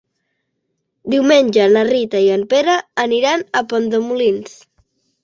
[1.13, 4.57] Diumenge na Rita i en Pere aniran a Pont de Molins.